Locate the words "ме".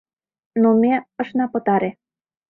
0.81-0.93